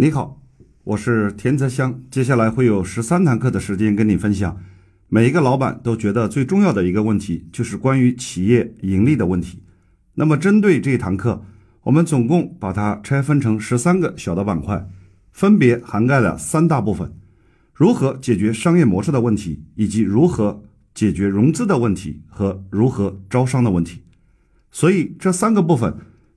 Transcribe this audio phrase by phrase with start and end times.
[0.00, 0.40] 你好，
[0.82, 2.00] 我是田泽香。
[2.10, 4.58] 接下来会有十三堂课的时间跟你分享。
[5.08, 9.62] 每一个老板都觉得最重要的一个问题，就是关于企业盈利的问题。
[10.14, 11.44] 那么，针对这一堂课，
[11.82, 14.88] 我们总共把它拆分成十三个小的板块，
[15.32, 17.12] 分别涵盖了三大部分：
[17.74, 20.62] 如何解决商业模式的问题，以及如何
[20.94, 24.00] 解决融资的问题和如何招商的问题。
[24.70, 25.94] 所以，这三个部分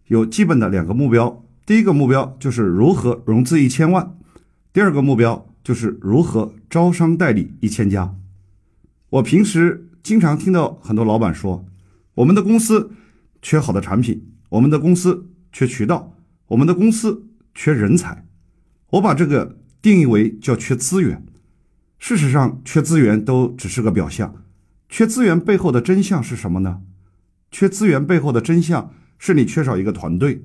[0.08, 1.43] 有基本的两个目标。
[1.66, 4.18] 第一个目标就是如何融资一千万，
[4.74, 8.16] 第二个目标就是如何招商代理一千家。
[9.10, 11.66] 我平时经常听到很多老板说，
[12.16, 12.92] 我们的公司
[13.42, 18.26] 缺好的产品，我们的公司缺渠道，我们的公司缺人才。
[18.90, 21.26] 我把这个定义为叫缺资源。
[21.98, 24.44] 事实上，缺资源都只是个表象，
[24.90, 26.82] 缺资源背后的真相是什么呢？
[27.50, 30.44] 缺资源背后的真相是你缺少一个团队，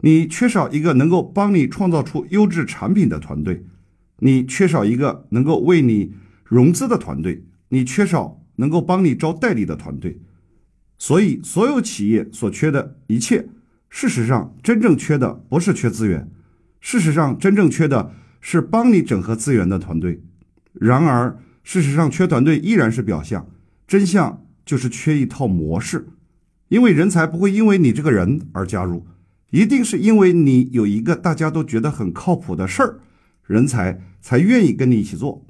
[0.00, 3.64] 你缺少一个能够帮你创造出优质产品的团队，
[4.18, 7.44] 你缺少一个能够为你融资的团队。
[7.70, 10.22] 你缺少能够帮你招代理的团队，
[10.96, 13.46] 所以所有企业所缺的一切，
[13.90, 16.30] 事实上真正缺的不是缺资源，
[16.80, 20.22] 事实上真正缺的是帮你整合资源的团队。
[20.72, 23.46] 然而，事实上缺团队依然是表象，
[23.86, 26.08] 真相就是缺一套模式。
[26.68, 29.06] 因为人才不会因为你这个人而加入，
[29.50, 33.00] 一定是因为你有一个大家都觉得很靠谱的事儿，
[33.46, 35.44] 人才才愿意跟你一起做。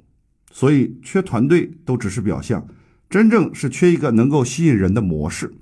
[0.51, 2.67] 所以，缺团队都只是表象，
[3.09, 5.53] 真正是缺一个能够吸引人的模式。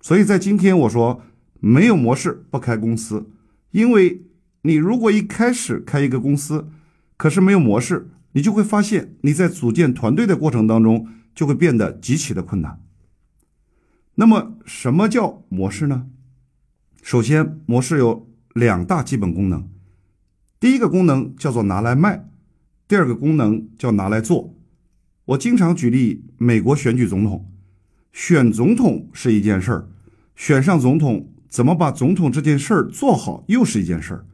[0.00, 1.22] 所以在今天，我说
[1.60, 3.30] 没有模式不开公司，
[3.70, 4.22] 因为
[4.62, 6.68] 你如果一开始开一个公司，
[7.16, 12.80] 可是没有模式，你就会发现你在组建团队的过程当中就会变得极其的困难。
[14.16, 16.06] 那么，什么叫模式呢？
[17.04, 19.68] 首先，模式有两大基本功能，
[20.58, 22.30] 第一个功能叫做拿来卖。
[22.88, 24.54] 第二个功能叫拿来做。
[25.26, 27.52] 我经常举例，美国选举总统，
[28.10, 29.90] 选总统是一件事儿，
[30.34, 34.26] 选上总统怎么把总统这件事儿做好又是一件事儿。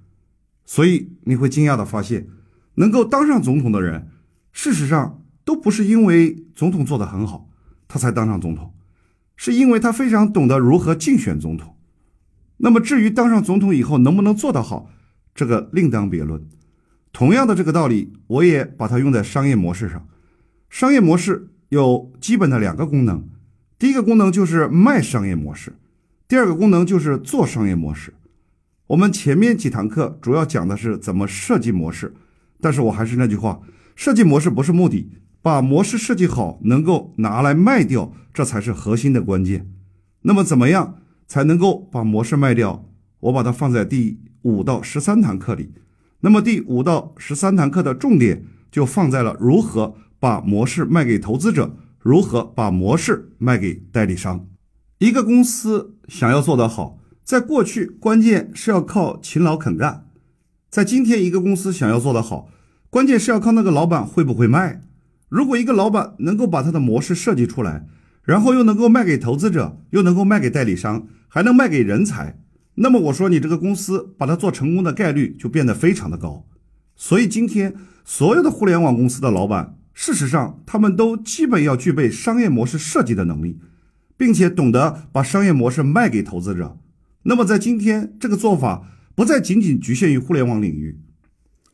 [0.64, 2.28] 所以你会惊讶的发现，
[2.76, 4.06] 能够当上总统的人，
[4.52, 7.50] 事实上都不是因为总统做得很好，
[7.88, 8.72] 他才当上总统，
[9.34, 11.74] 是因为他非常懂得如何竞选总统。
[12.62, 14.90] 那么至于当上总统以后能不能做得好，
[15.34, 16.46] 这个另当别论。
[17.12, 20.06] 同样的这个道理，我也把它用在商业模式上。
[20.68, 23.26] 商业模式有基本的两个功能，
[23.78, 25.74] 第一个功能就是卖商业模式，
[26.28, 28.14] 第二个功能就是做商业模式。
[28.88, 32.14] 我们前面几堂课主要讲的是怎么设计模式，
[32.60, 33.60] 但是我还是那句话，
[33.96, 35.10] 设计模式不是目的，
[35.40, 39.68] 把模式设计好，能够拿来卖掉，这才是核心的关键。
[40.22, 40.98] 那么怎么样
[41.30, 42.84] 才能够把模式卖掉？
[43.20, 45.70] 我把它放在第五到十三堂课里。
[46.22, 54.48] 那么第五到十三堂课的重点就放在了如何把模式卖给投资者，如何把模式卖给代理商。
[54.98, 60.06] 一个公司想要做得好，在过去关键是要靠勤劳肯干；
[60.68, 62.48] 在今天，一个公司想要做得好，
[62.90, 64.80] 关键是要靠那个老板会不会卖。
[65.28, 67.86] 如果一个老板能够把他的模式设计出来，
[68.24, 72.38] 然后又能够卖给投资者，又能够卖给代理商，还能卖给人才。
[72.74, 76.46] 那么我说，你这个公司把它做成功的概率就变得非常的高。
[76.96, 77.74] 所以今天
[78.04, 83.58] 所有的互联网公司的老板，事实上他们都基本要具备商业模式设计的能力，
[84.16, 86.78] 并且懂得把商业模式卖给投资者。
[87.22, 90.98] 那么在今天，这个做法不再仅仅局限于互联网领域，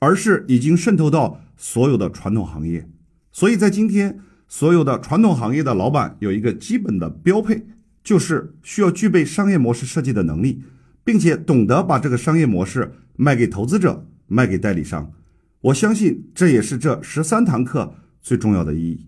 [0.01, 2.89] 而是已经渗透到所有的传统行业。
[3.31, 4.19] 所以在今天，
[4.49, 7.67] 所有的传统行业的老板有一个基本的标配，
[8.07, 10.63] 就是需要具备商业模式设计的能力。
[11.07, 15.13] 并且懂得把这个商业模式卖给投资者、卖给代理商，
[15.61, 19.07] 我相信这也是这十三堂课最重要的意义。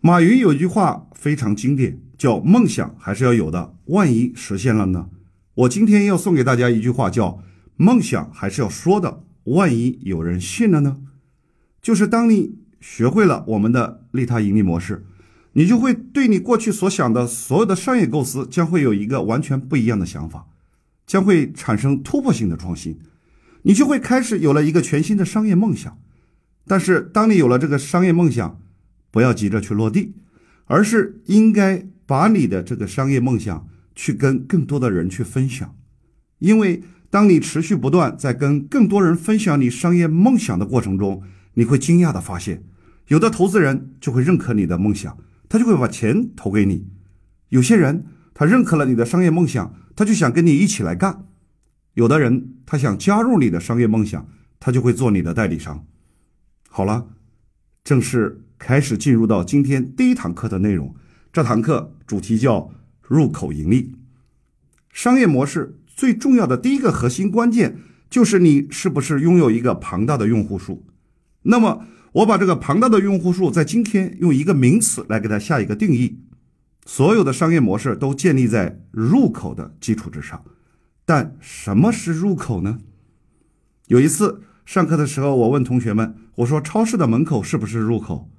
[0.00, 5.08] 马云有一句话非常经典，叫“梦想还是要有的，万一实现了呢？”
[5.64, 7.42] 我今天要送给大家一句话，叫
[7.76, 10.98] “梦想还是要说的，万一有人信了呢？”
[11.80, 15.06] 就是当你学会了我们的利他盈利模式，
[15.56, 20.46] 你就会对你过去所想的所有的商业构思，将会有一个完全不一样的想法。
[21.06, 22.98] 将会产生突破性的创新，
[23.62, 25.96] 你就会开始有了一个全新的商业梦想。
[26.66, 28.60] 但是，当你有了这个商业梦想，
[29.10, 30.12] 不要急着去落地，
[30.66, 35.74] 而是应该把你的这个商业梦想去跟更多的人去分享。
[36.40, 41.22] 因为当你持续不断在跟更多人分享你商业梦想的过程中，
[41.54, 42.64] 你会惊讶的发现，
[43.06, 45.16] 有的投资人就会认可你的梦想，
[45.48, 46.86] 他就会把钱投给你；
[47.48, 49.74] 有些人他认可了你的商业梦想。
[49.98, 51.24] 他就想跟你一起来干，
[51.94, 54.28] 有的人他想加入你的商业梦想，
[54.60, 55.86] 他就会做你的代理商。
[56.68, 57.08] 好了，
[57.82, 60.94] 正式开始进入到今天第一堂课的内容。
[61.32, 62.70] 这堂课主题叫
[63.00, 63.94] 入口盈利。
[64.92, 67.78] 商业模式最重要的第一个核心关键
[68.10, 70.84] 就是你是不是拥有一个庞大的用户数。
[71.40, 76.18] 那么，我把这个庞大的用户数在今天用一个名词来给它下一个定义。
[76.86, 80.42] 所有的商业模式都建立在入口的基础之上。
[81.04, 82.78] 但什么是入口呢？
[83.88, 88.30] 有一次上课的时候，我问同学们：“我说超市的门口是不是入口？”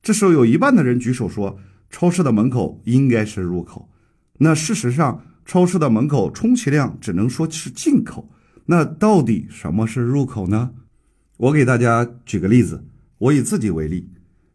[0.00, 1.58] 这时候有一半的人举手说
[1.90, 3.90] ：“超市的门口应该是入口。”
[4.38, 8.30] 那事实上，超市的门口充其量只能说是进口。
[8.66, 10.70] 那到底什么是入口呢？
[11.38, 12.84] 我给大家举个例子，
[13.18, 14.10] 我以自己为例，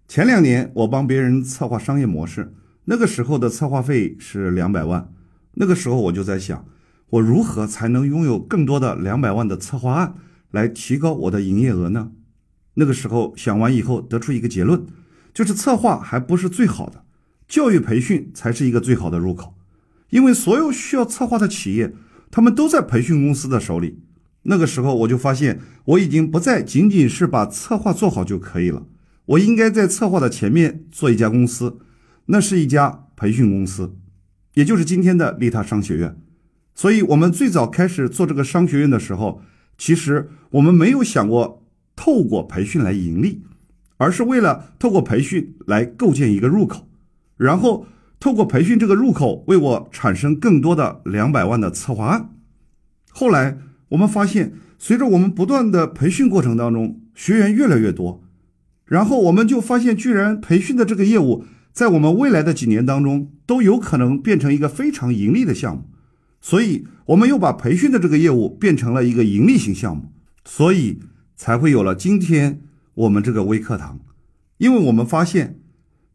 [0.08, 2.54] 前两年我帮别人策划商业模式，
[2.86, 5.12] 那个时候的策划费是两百万，
[5.54, 6.66] 那个时候我就在想。
[7.10, 10.16] 我如何才能拥有更多的两百万的策划案，
[10.52, 12.12] 来提高我的营业额呢？
[12.76, 14.86] 那个时候想完以后，得出一个结论，
[15.34, 17.04] 就是策划还不是最好的，
[17.48, 19.56] 教育培训才是一个最好的入口。
[20.10, 21.94] 因为所有需要策划的企业，
[22.30, 24.00] 他们都在培训公司的手里。
[24.44, 28.88] 那个时候我就发现，我已经不再仅仅是把策划做好就可以了，
[29.26, 31.78] 我应该在策划的前面做一家公司，
[32.26, 33.96] 那是一家培训公司，
[34.56, 36.18] 也就是今天的利他商学院。
[36.74, 39.42] 所以，我们最早开始做这个商学院的时候，
[39.78, 43.44] 其实我们没有想过透过培训来盈利，
[43.98, 46.88] 而是为了透过培训来构建一个入口，
[47.38, 47.86] 然后
[48.20, 52.34] 透过培训这个入口为我产生更多的两百万的策划案。
[53.12, 53.58] 后来
[53.92, 58.24] 我们发现，随着我们不断的培训过程当中，学员越来越多，
[58.86, 61.44] 然后我们就发现，居然培训的这个业务
[61.74, 65.90] 在我们未来的几年当中都有可能变成一个非常盈利的项目。
[66.40, 70.12] 所以，我们又把培训的这个业务变成了一个盈利型项目，
[70.46, 71.00] 所以
[71.36, 72.62] 才会有了今天
[72.96, 74.00] 我们这个微课堂。
[74.58, 75.60] 因为我们发现，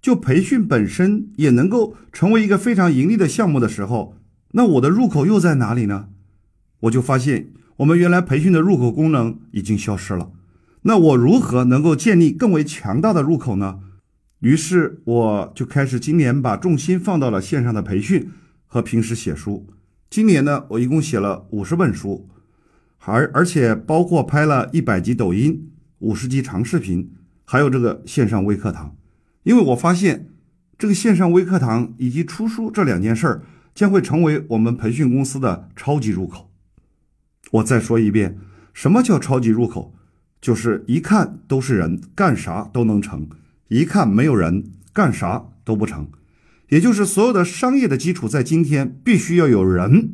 [0.00, 4.16] 就培训本身也能够成为一个非常盈利的项目的时候，
[4.52, 6.08] 那我的入口又在哪里呢？
[6.80, 10.30] 我就发现，我们原来培训的入口功能已经消失了。
[10.82, 13.80] 那我如何能够建立更为强大的入口呢？
[14.40, 18.30] 于是，我就开始今年把重心放到了线上的培训
[18.66, 19.66] 和平时写书。
[20.08, 22.28] 今年呢，我一共写了五十本书，
[23.00, 27.10] 而而且包括拍了一百集抖音、五十集长视频，
[27.44, 28.96] 还有这个线上微课堂。
[29.42, 30.28] 因为我发现，
[30.78, 33.42] 这个线上微课堂以及出书这两件事儿，
[33.74, 36.50] 将会成为我们培训公司的超级入口。
[37.52, 38.38] 我再说一遍，
[38.74, 39.94] 什么叫超级入口？
[40.40, 43.28] 就是一看都是人，干啥都能成；
[43.68, 46.08] 一看没有人，干啥都不成。
[46.68, 50.10] 也就是所有的商业的基础，在今天必须要有人。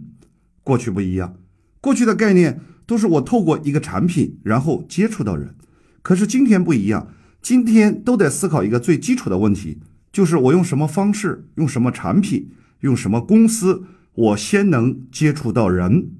[0.62, 1.36] 过去不一样，
[1.80, 5.54] 过去的概念都是我透过一个产品，然后接触到人。
[6.02, 7.08] 可是今天不一样，
[7.40, 9.80] 今天都得思考一个最基础的问题，
[10.12, 12.50] 就是我用什么方式，用什么产品，
[12.80, 16.10] 用什么公司，我先能接触到人。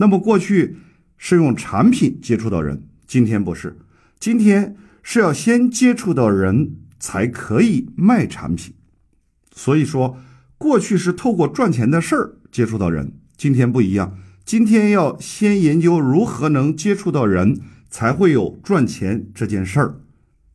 [0.00, 0.76] 那么过去
[1.18, 3.76] 是用产品接触到人，今天不是，
[4.18, 8.72] 今天是要先接触到人才可以卖产品。
[9.54, 10.16] 所以说，
[10.56, 14.16] 过去是透过赚钱的事儿接触到人，今天不一样。
[14.42, 20.00] 今天要先研究如何能接触到人，才会有赚钱这件事儿。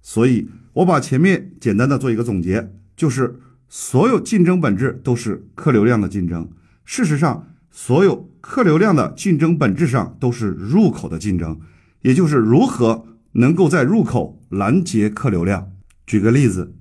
[0.01, 6.49] 所以，我把前面简单的做一个总结，就是所有竞争本质都是客流量的竞争。
[6.83, 11.59] 事实上，所有客流量的竞争本质上都是入口的竞争，
[12.03, 15.71] 也就是如何能够在入口拦截客流量。
[16.05, 16.75] 举个例子。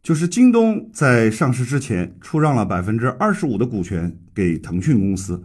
[0.00, 5.44] 就是京东在上市之前出让了百分之二十五的股权给腾讯公司，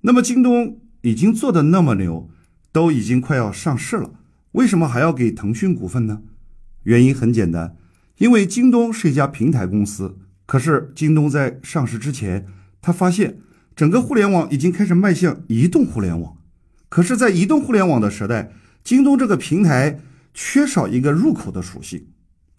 [0.00, 2.30] 那么京东已经做的那么牛，
[2.72, 4.12] 都已经快要上市了，
[4.52, 6.22] 为什么还要给腾讯股份呢？
[6.84, 7.76] 原因很简单，
[8.16, 12.46] 因为京东是一家平台公司，可是京东在上市之前，
[12.80, 13.40] 他发现
[13.74, 16.36] 整个互联网已经开始迈向移动互联网，
[16.88, 18.52] 可是，在移动互联网的时代，
[18.84, 19.98] 京东这个平台
[20.34, 22.06] 缺少一个入口的属性，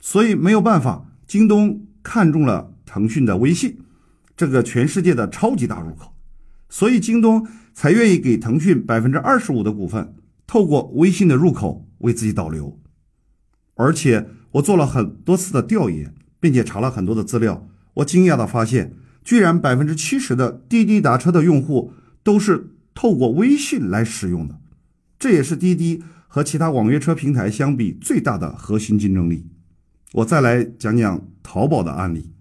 [0.01, 1.09] 所以没有办法。
[1.25, 3.79] 京东看中了腾讯的微信，
[4.35, 6.13] 这个全世界的超级大入口，
[6.69, 10.15] 所以京东才愿意给腾讯百分之二十五的股份，
[10.45, 12.79] 透过微信的入口为自己导流。
[13.75, 18.93] 而且我做了很多次的调研，并且查了很多的资料，我惊讶的发现，
[19.23, 24.59] 居然百分之七十的滴滴打车的用户都是透过微信来使用的，
[25.17, 29.47] 这也是滴滴和其他网约车平台相比最大的核心竞争力。
[30.13, 32.31] 我再来讲讲淘宝的案例。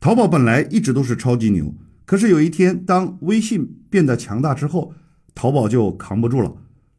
[0.00, 4.92] 淘宝本来一直都是超级牛，可是有一天当微信变得强大之后，
[5.34, 6.54] 淘宝就扛不住了。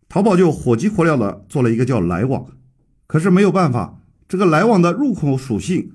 [0.07, 2.47] 淘宝就火急火燎的做了一个叫来往，
[3.05, 5.91] 可是没有办法，这个来往的入口属性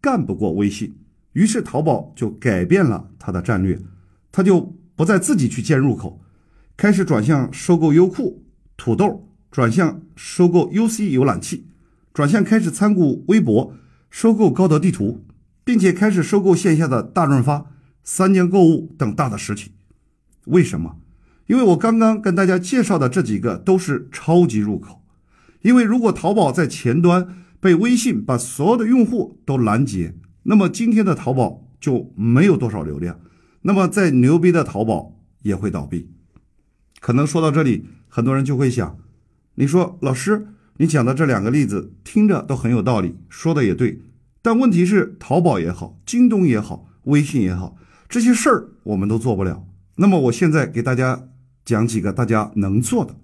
[0.00, 0.94] 干不过微信，
[1.36, 3.78] 于是淘宝就改变了它的战略，
[4.32, 6.18] 它就不再自己去建入口，
[6.78, 8.42] 开始转向收购优酷、
[8.74, 11.66] 土豆，转向收购 UC 浏览器，
[12.14, 13.74] 转向开始参股微博，
[14.08, 15.26] 收购高德地图，
[15.62, 17.66] 并且开始收购线下的大润发、
[18.02, 19.72] 三江购物等大的实体。
[20.46, 20.96] 为什么？
[21.48, 25.02] 因为我刚刚跟大家介绍的这几个都是超级入口，
[25.60, 27.28] 因为如果淘宝在前端
[27.60, 30.14] 被微信把所有的用户都拦截，
[30.46, 33.20] 那么今天的淘宝就没有多少流量，
[33.62, 36.10] 那么再牛逼的淘宝也会倒闭。
[37.00, 38.98] 可能说到这里，很多人就会想，
[39.56, 40.48] 你说老师，
[40.78, 44.00] 你讲的这两个例子听着都很有道理，说的也对，
[44.42, 47.76] 但问题是淘宝也好，京东也好，微信也好，
[48.08, 49.66] 这些事儿我们都做不了。
[49.96, 51.28] 那么我现在给大家。
[51.66, 53.16] 讲几个大家能做的。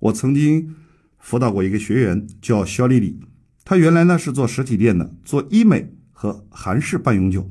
[0.00, 0.74] 我曾经
[1.16, 3.20] 辅导过一个学员，叫肖丽丽。
[3.64, 7.50] 她原来呢是做实体店的，做医美和韩式半永久。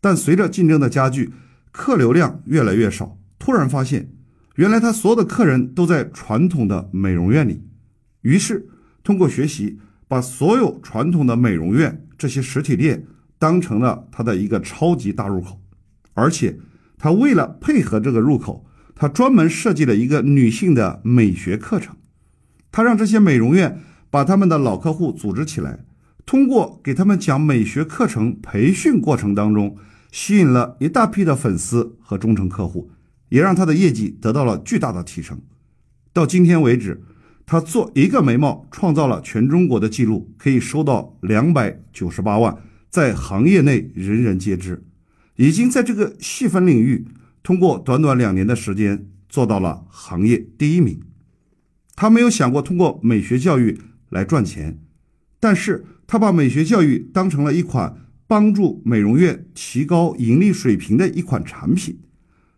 [0.00, 1.32] 但随着竞争的加剧，
[1.72, 3.18] 客流量越来越少。
[3.38, 4.12] 突然发现，
[4.54, 7.62] 原来她所有的客人都在传统的美容院里。
[8.22, 8.68] 于是
[9.02, 13.06] 通过学习，把所有传统的美容院这些实体店
[13.38, 15.60] 当成了他的一个超级大入口。
[16.14, 16.58] 而且
[16.96, 18.64] 他为了配合这个入口。
[18.98, 21.94] 他专门设计了一个女性的美学课程，
[22.72, 25.84] 他让这些美容院把他们的老客户组织起来，
[26.26, 29.76] 通过给他们讲美学课程培训过程当中，
[30.10, 32.90] 吸引了一大批的粉丝和忠诚客户，
[33.28, 35.40] 也让他的业绩得到了巨大的提升。
[36.12, 37.00] 到今天为止，
[37.46, 42.58] 他做一个眉毛创造了全中国的记录，可以收到两百九十八万，
[42.90, 44.82] 在行业内人人皆知，
[45.36, 47.06] 已经在这个细分领域。
[47.44, 51.00] 通过短短两年的时间做到了行业第一名，
[51.94, 53.78] 他没有想过通过美学教育
[54.08, 54.80] 来赚钱，
[55.38, 57.96] 但是他把美学教育当成了一款
[58.26, 61.98] 帮助美容院提高盈利水平的一款产品。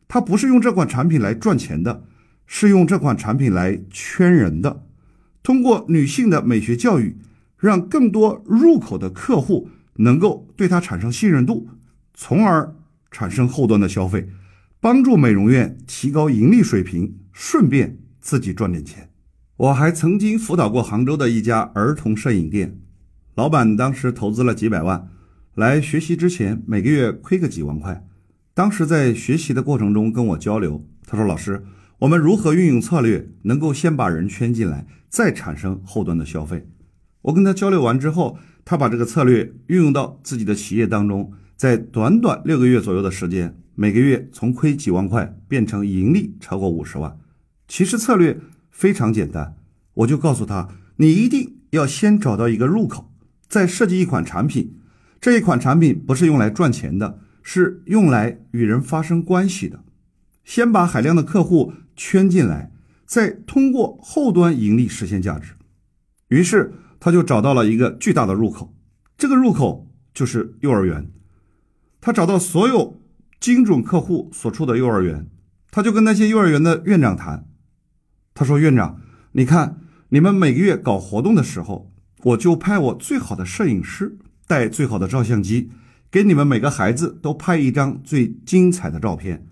[0.07, 2.05] 他不是用这款产品来赚钱的，
[2.47, 4.85] 是用这款产品来圈人的。
[5.43, 7.17] 通过女性的美学教育，
[7.59, 11.69] 让更多入口的客户能够对他产生信任度，
[12.15, 12.75] 从而
[13.11, 14.29] 产生后端的消费。
[14.81, 19.11] 帮助美容院提高盈利水平，顺便自己赚点钱。
[19.57, 22.79] 我还曾经辅导过杭州的一家儿童摄影店，
[23.39, 25.11] 老板当时投资了几百万，
[25.55, 28.05] 来学习之前每个月亏个几万块。
[28.53, 31.63] 当时在学习的过程中跟我交流，他说：“老师，
[32.01, 36.67] 我们如何运用策略，能够先把人圈进来，再产生后端的消费？”
[37.23, 43.57] 我跟他交流完之后，他把这个策略运用到自己的企业当中，在短短六个月左右的时间。
[43.77, 47.17] 每个月从亏几万块变成盈利超过五十万，
[47.69, 48.41] 其实策略
[48.73, 49.55] 非常简单，
[49.95, 53.08] 我就告诉他，你一定要先找到一个入口，
[53.49, 54.79] 再设计一款产品。
[55.21, 59.83] 这一款产品不是用来赚钱的，是用来与人发生关系的。
[60.45, 62.73] 先把海量的客户圈进来，
[63.07, 65.55] 再通过后端盈利实现价值。
[66.29, 68.75] 于是他就找到了一个巨大的入口，
[69.17, 71.11] 这个入口就是幼儿园。
[72.01, 72.97] 他找到所有。
[73.41, 75.31] 精准客户所处的幼儿园，
[75.71, 77.47] 他就跟那些幼儿园的院长谈。
[78.35, 79.01] 他说：“院长，
[79.31, 79.79] 你看
[80.09, 85.71] 你们每个月搞活动的时候，我就派我最好的摄影师带最好的照相机，
[86.11, 89.47] 给你们每个孩子都拍一张最精彩的照片。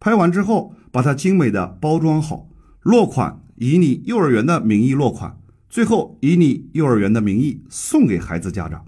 [0.00, 2.48] 拍完之后，把它精美的包装好，
[2.80, 5.38] 落款以你幼儿园的名义落款，
[5.70, 8.84] 最后以你幼儿园的名义送给孩子家长。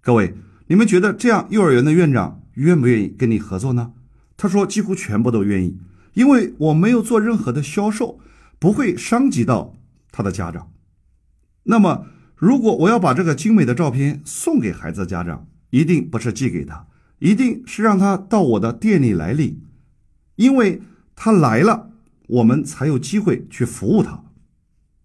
[0.00, 0.34] 各位，
[0.68, 3.92] 你们觉得这样幼儿园的院长？”愿不愿意跟你合作呢？
[4.36, 5.78] 他说几乎全部都愿意，
[6.14, 8.18] 因为我没有做任何的销售，
[8.58, 9.76] 不会伤及到
[10.10, 10.72] 他的家长。
[11.62, 12.06] 那么，
[12.38, 16.86] 如果我要把这个精美的照片送给孩子的家长，一定不是寄给他，
[17.18, 19.60] 一定是让他到我的店里来领，
[20.36, 20.80] 因为
[21.14, 21.90] 他来了，
[22.28, 24.24] 我们才有机会去服务他。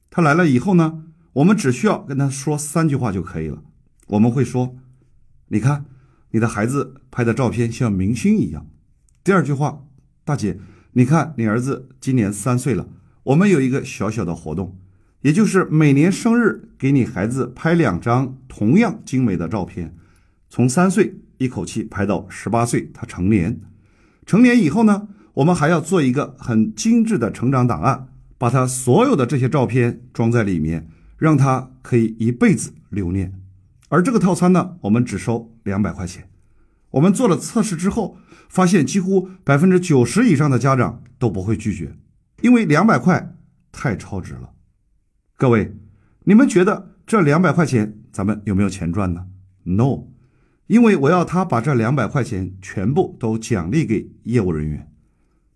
[0.10, 3.63] 他来了以后呢，我们只需要跟他说三句话就可以了。
[4.08, 4.78] 我们会说，
[5.48, 5.86] 你看。
[6.36, 8.66] 你的孩子拍的照片像明星一样。
[9.24, 9.84] 第二句话，
[10.25, 10.58] 大姐，
[10.94, 12.90] 你看你儿子今年三岁了，
[13.22, 14.80] 我们有一个小小的活动，
[15.24, 19.96] 也就是每年生日给你孩子拍两张同样精美的照片，
[20.50, 23.62] 从三岁一口气拍到十八岁，他成年。
[24.25, 33.34] 成年以后呢，我们还要做一个很精致的成长档案，把他所有的这些照片装在里面，让他可以一辈子留念。
[33.88, 36.30] 而这个套餐呢，我们只收两百块钱。
[36.92, 38.18] 我们做了测试之后，
[38.50, 41.96] 发现几乎百分之九十以上的家长都不会拒绝，
[42.42, 43.36] 因为两百块
[43.72, 44.50] 太超值了。
[45.44, 45.76] 各位，
[46.24, 49.26] 你们觉得这两百块钱咱们有没有钱赚呢
[49.64, 50.06] ？No，
[50.68, 54.90] 因为我要他把这两百块钱全部都奖励给业务人员。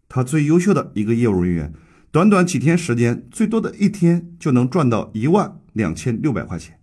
[0.09, 1.73] 他最优秀的一个业务人员，
[2.11, 6.77] 短短几天时间，最多的一天就能赚到一万两千六百块钱。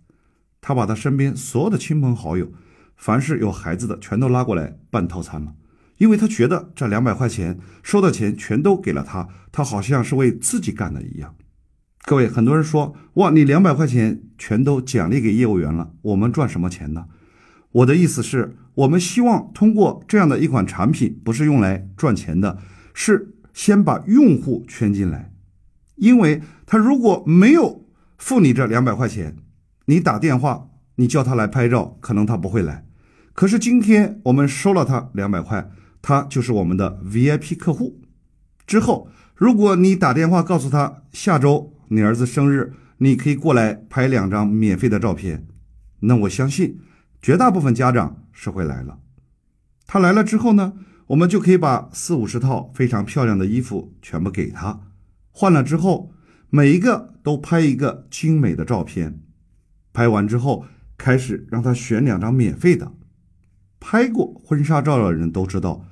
[0.59, 2.51] 他把他身边所有的亲朋好友，
[2.97, 5.53] 凡是有孩子的，全都拉过来办套餐了，
[5.99, 11.35] 因为他觉得这两百块钱收的钱全都给了他，他好像是为自己干的一样。
[12.07, 17.05] 各位，很多人说哇，你两百块钱全都奖励给业务员了，我们赚什么钱呢？
[17.71, 22.59] 我的意思是，我们希望通过这样的一款产品，不是用来赚钱的。
[22.93, 25.33] 是先把用户圈进来，
[25.95, 27.87] 因为他如果没有
[28.19, 29.37] 付你这两百块钱，
[29.85, 32.85] 你打电话你叫他来拍照，可能他不会来。
[33.33, 35.71] 可是今天我们收了他两百块，
[36.03, 37.99] 他就是我们的 VIP 客户。
[38.67, 45.47] 之后，如果你打电话告诉他下周你儿子生日，你可以过来拍两张免费的照片，
[46.01, 46.79] 那我相信
[47.21, 48.99] 绝大部分家长是会来了。
[49.87, 50.73] 他来了之后呢？
[51.07, 54.81] 我们就可以把四五十套非常漂亮的衣服全部给他，
[55.29, 56.11] 换了之后，
[56.49, 59.19] 每一个都拍一个精美的照片，
[59.93, 60.65] 拍完之后
[60.97, 62.91] 开始让他选两张免费的。
[63.79, 65.85] 拍过婚纱照的人都知道，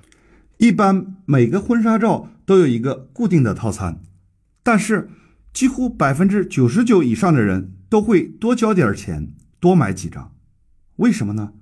[0.58, 4.02] 一般每个婚纱照都有一个固定的套餐，
[4.64, 5.12] 但是
[5.54, 10.34] 几乎百分之九十九以上的人都会多交点钱，多买几张。
[10.98, 11.54] 为什么呢？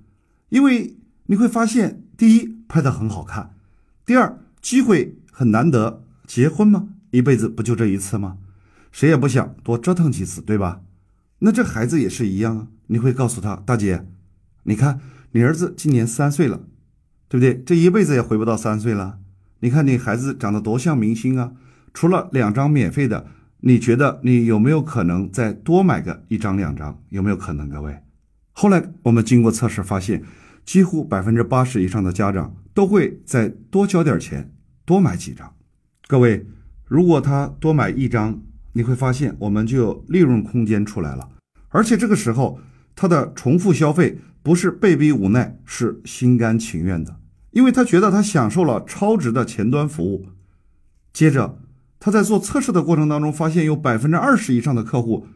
[0.48, 0.96] 因为
[1.26, 2.62] 你会发现，第一。
[2.72, 3.54] 拍的很好看。
[4.06, 6.88] 第二，机会很难得，结婚吗？
[7.10, 8.38] 一辈子不就这一次吗？
[8.90, 10.80] 谁也不想多折腾几次，对吧？
[11.40, 12.68] 那这孩子也是一样啊。
[12.86, 14.08] 你会告诉他，大姐，
[14.62, 15.00] 你看
[15.32, 16.62] 你儿子今年三岁了，
[17.28, 17.62] 对不对？
[17.62, 19.18] 这一辈子也回不到三岁了。
[19.60, 21.52] 你看你孩子长得多像明星啊！
[21.92, 23.26] 除了两张免费的，
[23.62, 27.02] 你觉得你有没有可能再多买个一张两张？
[27.08, 27.68] 有没有可能？
[27.68, 27.98] 各位，
[28.52, 30.22] 后来我们经过测试发现。
[30.64, 35.52] 几乎百分之八十以上的家长都会再多交点钱，多买几张。
[36.06, 36.46] 各位，
[36.84, 38.40] 如果他多买一张，
[38.74, 41.28] 你会发现我们就有利润空间出来了。
[41.70, 42.60] 而且这个时候，
[42.94, 47.18] 他的重复消费不是被逼无奈，是心甘情愿的，
[47.50, 50.28] 因为他觉得他享受了超值的前端服务。
[51.12, 51.58] 接着，
[52.04, 55.28] 他在做测试的过程当中，发现有百分之二十以上的客户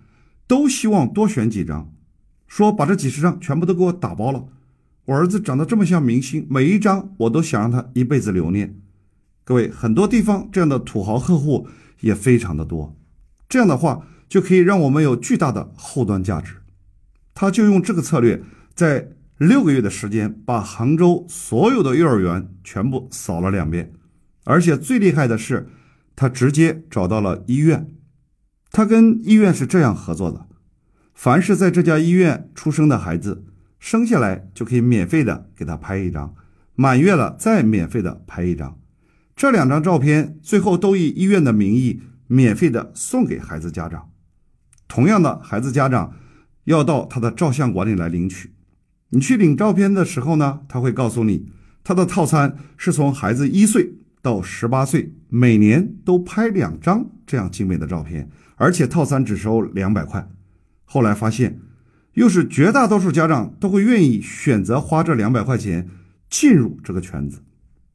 [0.48, 1.92] 都希望多选几张，
[2.48, 4.46] 说把这几十张全部都给我打包了。
[5.04, 8.80] 我儿子长得这么像明星，每一张我都想让他一辈子留念。
[9.44, 11.68] 各位，很多地方这样的土豪客户
[12.00, 12.96] 也非常的多，
[13.48, 16.56] 这样的话就可以让我们有巨大的后端价值。
[17.32, 18.42] 他就用这个策略，
[18.74, 23.92] 在六个月的时间，把杭州所有的幼儿园全部扫了两遍，
[24.42, 25.68] 而且最厉害的是，
[26.16, 27.92] 他直接找到了医院。
[28.72, 30.48] 他跟医院是这样合作的：
[31.14, 33.44] 凡是在这家医院出生的孩子。
[33.78, 36.34] 生下来就可以免费的给他拍一张，
[36.74, 38.80] 满月了再免费的拍一张，
[39.36, 44.10] 这两张照片最后都以医院的名义免费的送给孩子家长。
[44.88, 46.16] 同样的，孩子家长
[46.64, 48.54] 要到他的照相馆里来领取。
[49.10, 51.52] 你去领照片的时候呢，他会告诉你，
[51.84, 60.28] 他的套餐是从孩子一岁到十八岁，每年都拍两张这样精美的照片，而且套餐只收两百块。
[60.84, 61.60] 后来发现。
[62.16, 65.86] 又是绝大多数家长都会愿意选择花这两百块钱
[66.30, 67.40] 进入这个圈子，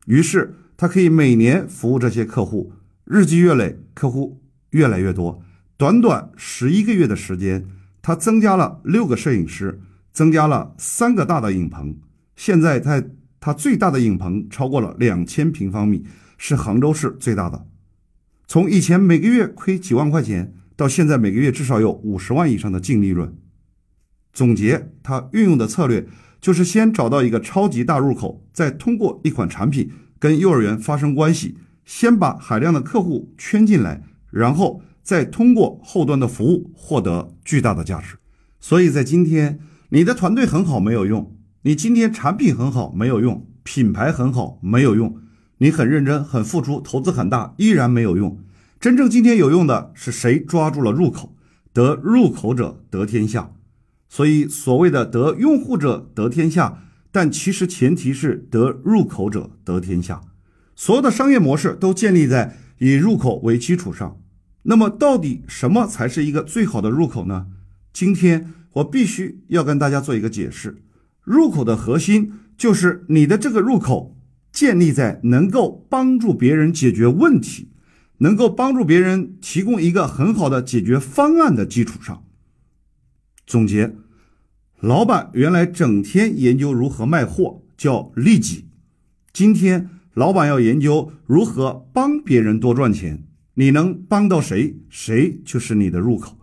[0.06, 2.72] 于是他可以每年服务这些客户，
[3.04, 4.40] 日积月累，客户
[4.70, 5.42] 越来越多。
[5.76, 7.66] 短短十一个月的时间，
[8.04, 9.82] 他增加了六个摄影师，
[10.14, 11.98] 增加了三个大的影棚。
[12.36, 16.06] 现在在他最大的影棚超过了两千平方米，
[16.44, 17.68] 是杭州市最大的。
[18.48, 23.38] 从以前每个月亏几万块钱，到现在每个月至少有五十万以上的净利润。
[24.34, 26.08] 总结他运用的策略，
[26.42, 34.02] 就是先找到一个超级大入口，再通过一款产品跟幼儿园发生关系，先把海量的客户圈进来，
[34.32, 38.16] 然后再通过后端的服务获得巨大的价值。
[38.60, 45.22] 所以在今天，你的团队很好没有用，你今天产品很好没有用，品牌很好没有用，
[45.62, 48.40] 你很认真很付出，投资很大依然没有用。
[48.80, 51.36] 真正今天有用的是谁抓住了入口，
[51.72, 53.52] 得入口者得天下。
[54.10, 60.22] 所以，所谓的得用户者得天下，但其实前提是得入口者得天下。
[60.76, 64.18] 所有的商业模式都建立在以入口为基础上。
[64.64, 67.46] 那么，到底什么才是一个最好的入口呢？
[67.94, 70.82] 今天我必须要跟大家做一个解释。
[71.24, 74.18] 入口的核心就是你的这个入口
[74.52, 77.70] 建立在能够帮助别人解决问题，
[78.18, 82.24] 能够帮助别人提供一个很好的解决方案的基础上。
[83.48, 83.96] 总结：
[84.80, 88.66] 老板原来整天研究如何卖货，叫利己；
[89.34, 93.24] 今天老板要研究如何帮别人多赚钱。
[93.56, 96.38] 你能帮到谁，谁就是你的入口。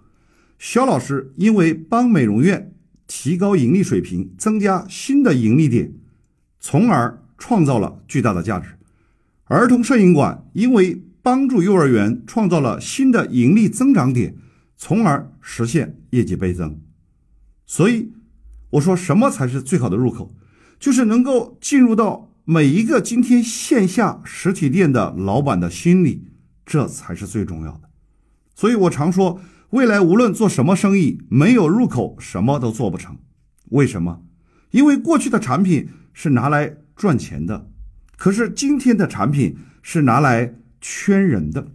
[0.59, 2.75] 肖老师因为帮美容院
[3.07, 5.95] 提高盈利水平，增加新的盈利点，
[6.61, 8.69] 从而创造了巨大的价值。
[9.45, 14.37] 儿童摄影馆因为帮助幼儿园创造了新的盈利增长点，
[14.77, 16.79] 从而实现业绩倍增。
[17.65, 18.13] 所以，
[18.71, 20.35] 我说什么才是最好的入口？
[20.79, 26.27] 就是能够进入到每一个今天线下实体店的老板的心里。
[26.71, 27.89] 这才是最重要的，
[28.55, 33.17] 所以我常说，未来无论做什么生意，没有入口，什么都做不成。
[33.71, 34.21] 为什么？
[34.71, 37.71] 因为过去的产品是拿来赚钱的，
[38.17, 41.69] 可是今天的产品是拿来圈人的。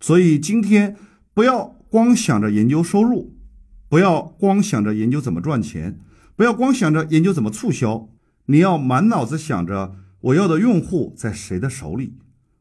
[0.00, 0.96] 所以今天
[1.34, 3.36] 不要光想着研究收入，
[3.90, 6.00] 不要光想着研究怎么赚钱，
[6.34, 8.08] 不要光想着研究怎么促销，
[8.46, 12.16] 你要满脑子想着我要的用户在谁的手里。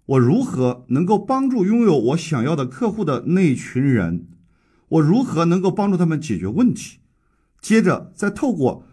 [0.07, 4.27] 我如何能够帮助拥有我想要的客户的那群人？
[4.89, 6.97] 我如何能够帮助他们解决问题？
[7.61, 8.85] 接着再透过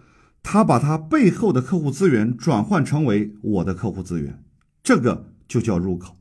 [0.51, 4.43] 他把他背后的客户资源转换成为我的客户资源，
[4.83, 6.17] 这个就叫入口。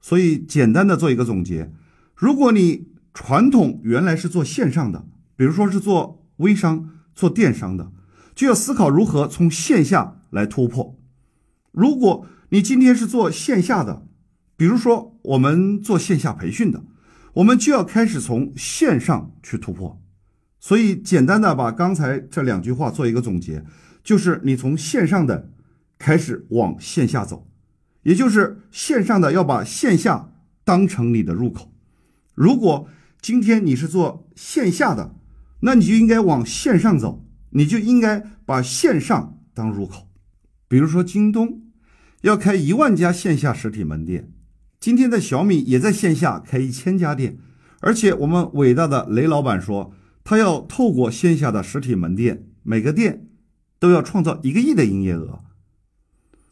[0.00, 1.70] 所以简单的做一个总结：
[2.16, 5.06] 如果你传统原来是做线上的，
[5.36, 7.92] 比如说是做微商、做电商的，
[8.34, 10.96] 就要思考如何从线下来突破；
[11.70, 14.04] 如果你今天是做线下的，
[14.56, 16.82] 比如说，我们做线下培训的，
[17.34, 20.02] 我们就要开始从线上去突破。
[20.60, 23.64] 所以，简单的把刚才这两句话做一个总结，
[24.04, 25.50] 就是你从线上的
[25.98, 27.48] 开始往线下走，
[28.02, 31.72] 也就是线上的要把线下当成你的入口。
[32.34, 32.86] 如果
[33.22, 35.14] 今天你是做线下的，
[35.62, 40.08] 那你就应该往线上走，你就应该把线上当入口。
[40.68, 41.62] 比如说，京东
[42.20, 44.30] 要开一万家线下实体门店。
[44.78, 47.38] 今天的小米也在线下开一千家店，
[47.80, 49.92] 而且我们伟大的雷老板说，
[50.24, 53.26] 他要透过线下的实体门店，每个店
[53.78, 55.40] 都要创造一个亿的营业额。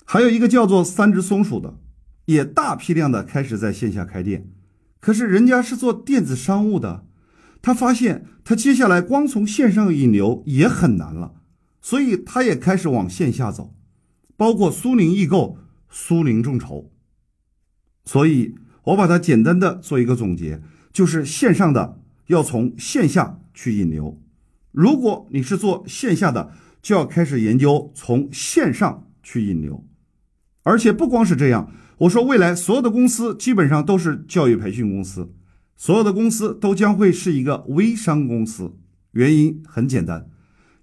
[0.05, 1.79] 还有一个叫做三只松鼠的，
[2.25, 4.51] 也大批量的开始在线下开店，
[5.01, 7.05] 可是人家是做电子商务的，
[7.61, 11.35] 他发现他接下来光从线上引流也很难了，
[11.83, 13.75] 所以他也开始往线下走，
[14.37, 15.59] 包括苏宁易购、
[15.91, 16.91] 苏宁众筹。
[18.07, 18.55] 所以，
[18.85, 24.23] 我把它简单的做一个总结，就是线上的要从线下去引流。
[24.71, 29.85] 如果你是做线下的，就要开始研究从线上去引流。
[30.63, 35.35] 而且不光是这样，我说未来所有的公司基本上都是教育培训公司，
[35.77, 38.77] 所有的公司都将会是一个微商公司。
[39.11, 40.31] 原因很简单，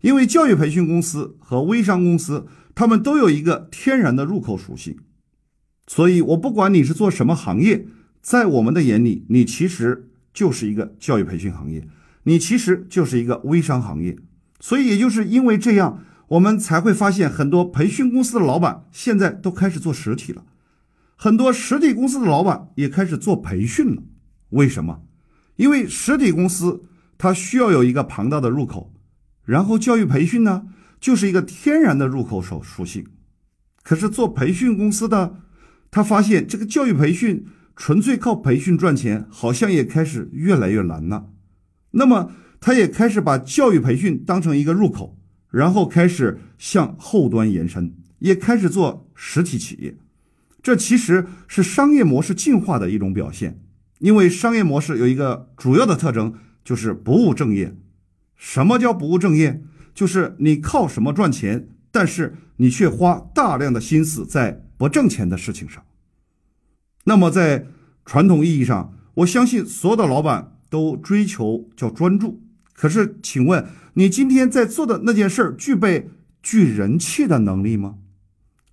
[0.02, 4.98] 因为教育培训公司和微商公司，他们都有一个天然的入口属性。
[5.88, 7.88] 所以，我不管你是做什么行业，
[8.22, 11.88] 在我们的眼里，你其实就是一个教育培训行业，
[12.26, 14.16] 你其实就是一个微商行业。
[14.60, 20.44] 所以，也就是因为这样，我们才会发现很多培训公司的老板现在都开始做实体了，
[21.16, 24.04] 很多实体公司的老板也开始做培训了。
[24.50, 25.02] 为什么？
[25.56, 26.84] 因为实体公司
[27.18, 28.94] 它需要有一个庞大的入口，
[29.44, 30.68] 然后教育培训呢，
[31.00, 33.08] 就是一个天然的入口手属性。
[33.82, 35.38] 可是做培训公司的。
[35.92, 41.28] 他发现这个教育培训纯粹靠培训赚钱，好像也开始越来越难了。
[41.98, 45.18] 那么，他也开始把教育培训当成一个入口，
[45.50, 49.98] 然后开始向后端延伸，也开始做实体企业。
[50.62, 53.62] 这其实是商业模式进化的一种表现。
[54.00, 57.76] 因为商业模式有一个主要的特征，就是不务正业。
[58.36, 59.64] 什么叫不务正业？
[59.94, 64.64] 就是你靠什么赚钱，但是你却花大量的心思在。
[64.78, 65.86] 不挣钱的事情上，
[67.06, 67.66] 那么在
[68.04, 72.44] 传统意义上，我相信所有的老板都追求叫专注。
[72.74, 76.10] 可是，请问你今天在做的那件事儿具备
[76.44, 77.96] 聚人气的能力吗？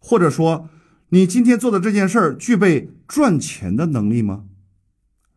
[0.00, 0.68] 或者说，
[1.10, 4.46] 你今天做的这件事儿具备赚钱的能力吗？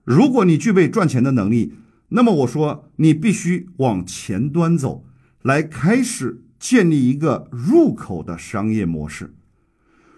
[0.04, 1.74] 如果你具备赚钱的能力，
[2.10, 5.06] 那么我说你必须往前端走，
[5.44, 9.36] 来开始建立一个入口的商业模式。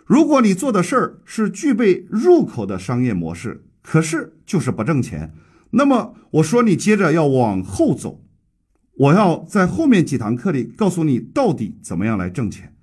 [0.05, 5.33] 如果你做的事儿是具备入口的商业模式，可是就是不挣钱，
[5.71, 8.23] 那么我说你接着要往后走，
[8.93, 12.75] 我要在后面几堂课里告诉你到底怎么样来挣钱。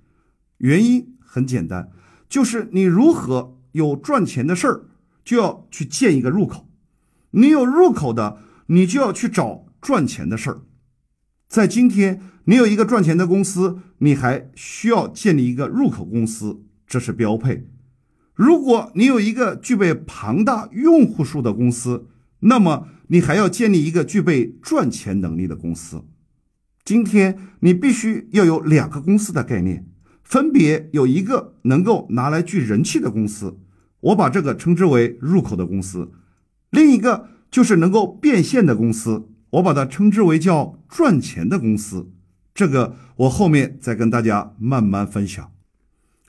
[0.59, 1.89] 原因很简单，
[2.29, 4.85] 就是你如何有赚钱的事儿，
[5.23, 6.69] 就要去建一个入口。
[7.31, 10.61] 你有入口的，你就要去找赚钱的事儿。
[11.49, 17.67] 在今天，你有一个赚钱的公司，你还需要建立一个入口公司，这是标配。
[18.33, 22.07] 如果你有一个具备庞大用户数的公司，
[22.39, 26.03] 那么你还要建立一个具备赚钱能力的公司。
[26.83, 29.87] 今天你必须要有两个公司的概念，
[30.23, 33.59] 分别有一个能够拿来聚人气的公司，
[33.99, 36.11] 我把这个称之为入口的公司；
[36.69, 42.11] 另一个就是能够变现的公司，我把它称之为叫赚钱的公司。
[42.53, 45.51] 这个我后面再跟大家慢慢分享。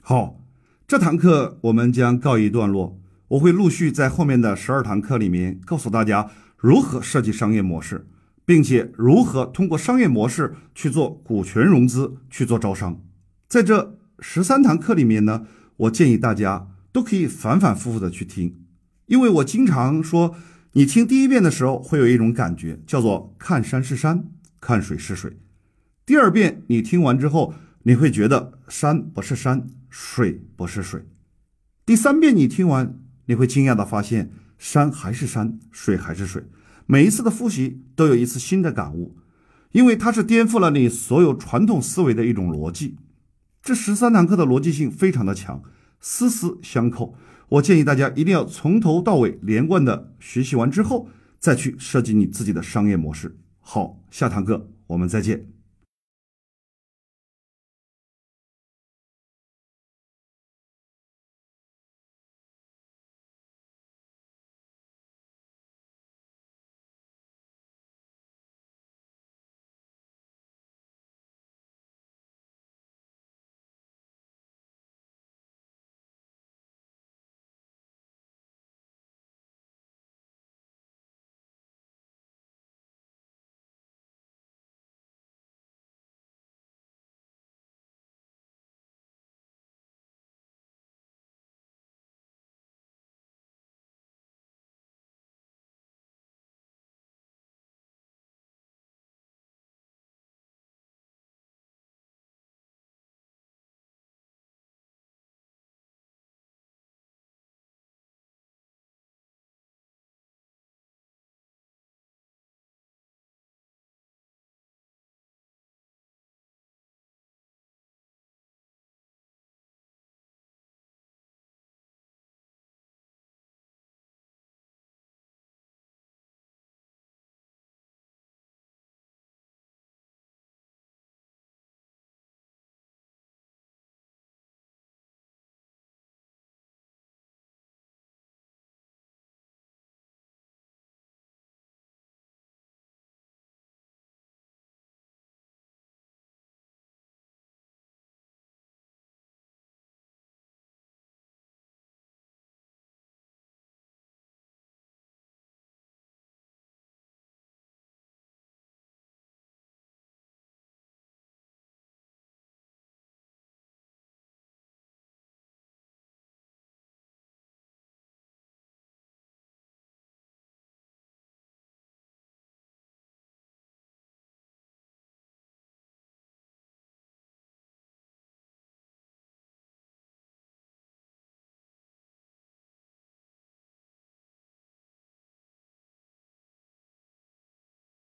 [0.01, 0.41] 好。
[0.89, 2.97] 这堂课我们将告一段落，
[3.29, 8.07] 我会陆续在后面的十二堂课里面告诉大家如何设计商业模式，
[8.45, 13.01] 并且如何通过商业模式去做股权融资、去做招商。
[13.47, 15.45] 在这十三堂课里面呢，
[15.77, 18.55] 我建议大家都可以反反复复的去听，
[19.07, 20.35] 因为我经常说，
[20.73, 24.25] 你听第一遍的时候会有一种感觉，叫做看山是山，
[24.61, 25.31] 看水是水；
[26.05, 29.67] 第二遍你听完之后，你会觉得山不是山。
[29.89, 31.05] 水不是水，
[31.85, 36.43] 第三遍你听完，你会惊讶的发现，山还是山，水还是水。
[36.85, 39.15] 每一次的复习都有一次新的感悟，
[39.71, 42.97] 因为它是颠覆了你所有传统思维的一种逻辑。
[43.61, 45.61] 这十三堂课的逻辑性非常的强，
[45.99, 47.15] 丝丝相扣。
[47.49, 51.09] 我建议大家一定要从头到尾连贯的学习完之后，
[51.39, 53.37] 再去设计你自己的商业模式。
[53.59, 55.56] 好，下堂课我们再见。